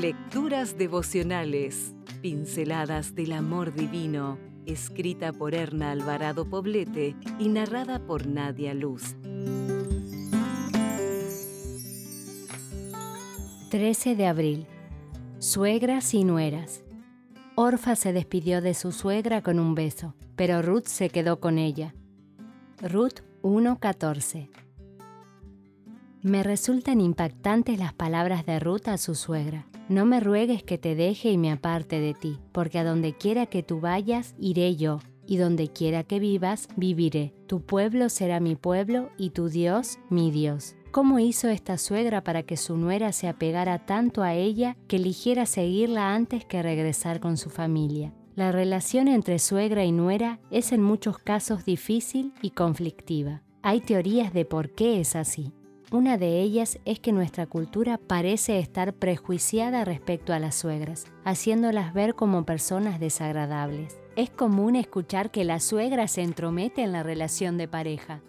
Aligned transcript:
Lecturas 0.00 0.78
devocionales, 0.78 1.94
pinceladas 2.22 3.14
del 3.14 3.32
amor 3.32 3.74
divino, 3.74 4.38
escrita 4.64 5.30
por 5.30 5.54
Erna 5.54 5.90
Alvarado 5.90 6.48
Poblete 6.48 7.14
y 7.38 7.50
narrada 7.50 7.98
por 7.98 8.26
Nadia 8.26 8.72
Luz. 8.72 9.14
13 13.68 14.16
de 14.16 14.26
abril. 14.26 14.66
Suegras 15.38 16.14
y 16.14 16.24
nueras. 16.24 16.82
Orfa 17.54 17.94
se 17.94 18.14
despidió 18.14 18.62
de 18.62 18.72
su 18.72 18.92
suegra 18.92 19.42
con 19.42 19.58
un 19.58 19.74
beso, 19.74 20.14
pero 20.34 20.62
Ruth 20.62 20.86
se 20.86 21.10
quedó 21.10 21.40
con 21.40 21.58
ella. 21.58 21.94
Ruth 22.80 23.20
1.14 23.42 24.48
Me 26.22 26.42
resultan 26.42 27.00
impactantes 27.00 27.78
las 27.78 27.94
palabras 27.94 28.44
de 28.44 28.60
Ruth 28.60 28.88
a 28.88 28.98
su 28.98 29.14
suegra. 29.14 29.66
No 29.88 30.04
me 30.04 30.20
ruegues 30.20 30.62
que 30.62 30.76
te 30.76 30.94
deje 30.94 31.30
y 31.30 31.38
me 31.38 31.50
aparte 31.50 31.98
de 31.98 32.12
ti, 32.12 32.38
porque 32.52 32.78
a 32.78 32.84
donde 32.84 33.14
quiera 33.14 33.46
que 33.46 33.62
tú 33.62 33.80
vayas, 33.80 34.34
iré 34.38 34.76
yo, 34.76 34.98
y 35.26 35.38
donde 35.38 35.68
quiera 35.68 36.04
que 36.04 36.18
vivas, 36.18 36.68
viviré. 36.76 37.32
Tu 37.46 37.62
pueblo 37.62 38.10
será 38.10 38.38
mi 38.38 38.54
pueblo 38.54 39.08
y 39.16 39.30
tu 39.30 39.48
Dios 39.48 39.98
mi 40.10 40.30
Dios. 40.30 40.76
¿Cómo 40.90 41.20
hizo 41.20 41.48
esta 41.48 41.78
suegra 41.78 42.22
para 42.22 42.42
que 42.42 42.58
su 42.58 42.76
nuera 42.76 43.12
se 43.12 43.26
apegara 43.26 43.86
tanto 43.86 44.22
a 44.22 44.34
ella 44.34 44.76
que 44.88 44.96
eligiera 44.96 45.46
seguirla 45.46 46.14
antes 46.14 46.44
que 46.44 46.62
regresar 46.62 47.20
con 47.20 47.38
su 47.38 47.48
familia? 47.48 48.12
La 48.34 48.52
relación 48.52 49.08
entre 49.08 49.38
suegra 49.38 49.86
y 49.86 49.92
nuera 49.92 50.38
es 50.50 50.72
en 50.72 50.82
muchos 50.82 51.16
casos 51.16 51.64
difícil 51.64 52.34
y 52.42 52.50
conflictiva. 52.50 53.40
Hay 53.62 53.80
teorías 53.80 54.34
de 54.34 54.44
por 54.44 54.70
qué 54.74 55.00
es 55.00 55.16
así. 55.16 55.54
Una 55.92 56.18
de 56.18 56.40
ellas 56.40 56.78
es 56.84 57.00
que 57.00 57.10
nuestra 57.10 57.46
cultura 57.46 57.98
parece 57.98 58.60
estar 58.60 58.94
prejuiciada 58.94 59.84
respecto 59.84 60.32
a 60.32 60.38
las 60.38 60.54
suegras, 60.54 61.06
haciéndolas 61.24 61.92
ver 61.94 62.14
como 62.14 62.46
personas 62.46 63.00
desagradables. 63.00 63.98
Es 64.14 64.30
común 64.30 64.76
escuchar 64.76 65.32
que 65.32 65.42
la 65.42 65.58
suegra 65.58 66.06
se 66.06 66.22
entromete 66.22 66.84
en 66.84 66.92
la 66.92 67.02
relación 67.02 67.58
de 67.58 67.66
pareja, 67.66 68.22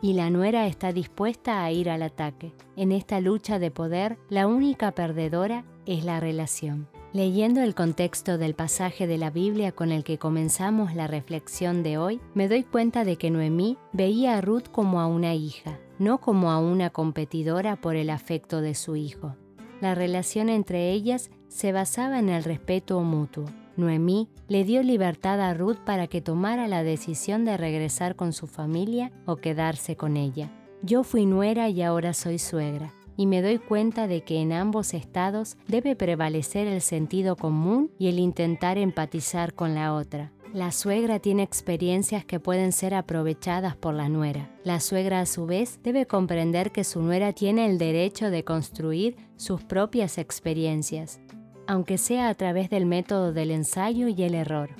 y 0.00 0.12
la 0.12 0.30
nuera 0.30 0.68
está 0.68 0.92
dispuesta 0.92 1.64
a 1.64 1.72
ir 1.72 1.90
al 1.90 2.04
ataque. 2.04 2.54
En 2.76 2.92
esta 2.92 3.20
lucha 3.20 3.58
de 3.58 3.72
poder, 3.72 4.16
la 4.28 4.46
única 4.46 4.92
perdedora 4.92 5.64
es 5.86 6.04
la 6.04 6.20
relación. 6.20 6.86
Leyendo 7.12 7.60
el 7.60 7.74
contexto 7.74 8.38
del 8.38 8.54
pasaje 8.54 9.06
de 9.06 9.18
la 9.18 9.28
Biblia 9.28 9.72
con 9.72 9.92
el 9.92 10.02
que 10.02 10.16
comenzamos 10.16 10.94
la 10.94 11.06
reflexión 11.06 11.82
de 11.82 11.98
hoy, 11.98 12.22
me 12.32 12.48
doy 12.48 12.62
cuenta 12.62 13.04
de 13.04 13.16
que 13.16 13.30
Noemí 13.30 13.76
veía 13.92 14.38
a 14.38 14.40
Ruth 14.40 14.68
como 14.72 14.98
a 14.98 15.06
una 15.06 15.34
hija, 15.34 15.78
no 15.98 16.22
como 16.22 16.50
a 16.50 16.58
una 16.58 16.88
competidora 16.88 17.76
por 17.76 17.96
el 17.96 18.08
afecto 18.08 18.62
de 18.62 18.74
su 18.74 18.96
hijo. 18.96 19.36
La 19.82 19.94
relación 19.94 20.48
entre 20.48 20.90
ellas 20.90 21.30
se 21.48 21.72
basaba 21.72 22.18
en 22.18 22.30
el 22.30 22.44
respeto 22.44 22.98
mutuo. 23.02 23.44
Noemí 23.76 24.30
le 24.48 24.64
dio 24.64 24.82
libertad 24.82 25.38
a 25.42 25.52
Ruth 25.52 25.80
para 25.84 26.06
que 26.06 26.22
tomara 26.22 26.66
la 26.66 26.82
decisión 26.82 27.44
de 27.44 27.58
regresar 27.58 28.16
con 28.16 28.32
su 28.32 28.46
familia 28.46 29.12
o 29.26 29.36
quedarse 29.36 29.96
con 29.96 30.16
ella. 30.16 30.50
Yo 30.82 31.04
fui 31.04 31.26
nuera 31.26 31.68
y 31.68 31.82
ahora 31.82 32.14
soy 32.14 32.38
suegra 32.38 32.94
y 33.22 33.26
me 33.26 33.40
doy 33.40 33.58
cuenta 33.58 34.08
de 34.08 34.22
que 34.22 34.40
en 34.40 34.52
ambos 34.52 34.94
estados 34.94 35.56
debe 35.68 35.94
prevalecer 35.94 36.66
el 36.66 36.80
sentido 36.80 37.36
común 37.36 37.92
y 37.96 38.08
el 38.08 38.18
intentar 38.18 38.78
empatizar 38.78 39.54
con 39.54 39.76
la 39.76 39.94
otra. 39.94 40.32
La 40.52 40.72
suegra 40.72 41.20
tiene 41.20 41.44
experiencias 41.44 42.24
que 42.24 42.40
pueden 42.40 42.72
ser 42.72 42.94
aprovechadas 42.94 43.76
por 43.76 43.94
la 43.94 44.08
nuera. 44.08 44.50
La 44.64 44.80
suegra 44.80 45.20
a 45.20 45.26
su 45.26 45.46
vez 45.46 45.78
debe 45.84 46.04
comprender 46.04 46.72
que 46.72 46.82
su 46.82 47.00
nuera 47.00 47.32
tiene 47.32 47.66
el 47.66 47.78
derecho 47.78 48.28
de 48.28 48.42
construir 48.42 49.14
sus 49.36 49.62
propias 49.62 50.18
experiencias, 50.18 51.20
aunque 51.68 51.98
sea 51.98 52.28
a 52.28 52.34
través 52.34 52.70
del 52.70 52.86
método 52.86 53.32
del 53.32 53.52
ensayo 53.52 54.08
y 54.08 54.20
el 54.24 54.34
error. 54.34 54.70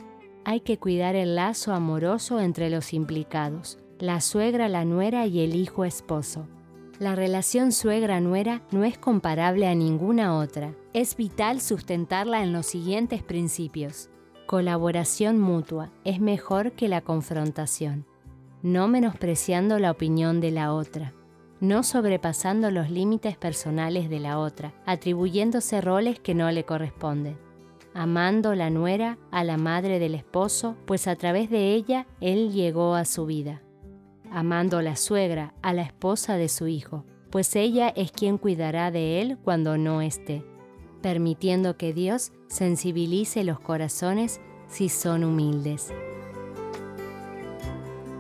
Hay 0.45 0.63
que 0.63 0.81
cuidar 0.81 1.15
el 1.15 1.37
lazo 1.37 1.73
amoroso 1.73 2.41
entre 2.41 2.70
los 2.70 2.92
implicados, 2.92 3.79
la 4.01 4.20
suegra, 4.20 4.69
la 4.69 4.85
nuera 4.85 5.27
y 5.27 5.39
el 5.39 5.55
hijo 5.55 5.85
esposo. 5.85 6.48
La 7.02 7.17
relación 7.17 7.73
suegra-nuera 7.73 8.63
no 8.70 8.85
es 8.85 8.96
comparable 8.96 9.67
a 9.67 9.74
ninguna 9.74 10.39
otra. 10.39 10.73
Es 10.92 11.17
vital 11.17 11.61
sustentarla 11.61 12.45
en 12.45 12.52
los 12.52 12.67
siguientes 12.67 13.24
principios. 13.24 14.08
Colaboración 14.46 15.40
mutua 15.40 15.90
es 16.05 16.20
mejor 16.20 16.70
que 16.70 16.86
la 16.86 17.01
confrontación. 17.01 18.07
No 18.63 18.86
menospreciando 18.86 19.80
la 19.80 19.90
opinión 19.90 20.40
de 20.40 20.52
la 20.52 20.73
otra. 20.73 21.13
No 21.58 21.83
sobrepasando 21.83 22.70
los 22.70 22.89
límites 22.89 23.36
personales 23.36 24.08
de 24.08 24.20
la 24.20 24.39
otra, 24.39 24.73
atribuyéndose 24.86 25.80
roles 25.80 26.20
que 26.20 26.36
no 26.36 26.52
le 26.52 26.63
corresponden. 26.63 27.36
Amando 27.95 28.55
la 28.55 28.70
nuera 28.70 29.19
a 29.33 29.42
la 29.42 29.57
madre 29.57 29.98
del 29.98 30.14
esposo, 30.14 30.77
pues 30.86 31.08
a 31.08 31.17
través 31.17 31.51
de 31.51 31.74
ella 31.74 32.07
él 32.20 32.52
llegó 32.52 32.95
a 32.95 33.05
su 33.07 33.27
vida 33.27 33.61
amando 34.33 34.79
a 34.79 34.83
la 34.83 34.97
suegra, 34.97 35.55
a 35.63 35.73
la 35.73 35.83
esposa 35.83 36.37
de 36.37 36.48
su 36.48 36.67
hijo, 36.67 37.05
pues 37.31 37.55
ella 37.57 37.89
es 37.95 38.11
quien 38.13 38.39
cuidará 38.39 38.91
de 38.91 39.20
él 39.20 39.39
cuando 39.43 39.79
no 39.79 40.03
esté, 40.03 40.45
permitiendo 41.03 41.77
que 41.77 41.93
Dios 41.93 42.33
sensibilice 42.48 43.45
los 43.45 43.61
corazones 43.61 44.41
si 44.69 44.89
son 44.89 45.25
humildes. 45.25 45.93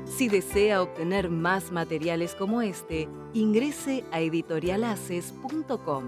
Si 0.06 0.28
desea 0.28 0.82
obtener 0.82 1.30
más 1.30 1.72
materiales 1.72 2.34
como 2.34 2.60
este, 2.60 3.08
ingrese 3.32 4.04
a 4.12 4.20
editorialaces.com. 4.20 6.04